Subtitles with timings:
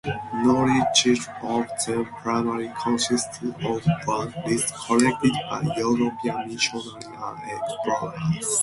[0.33, 1.09] Knowledge
[1.43, 3.55] of them primarily consists of
[4.07, 8.59] word lists collected by European missionaries and explorers.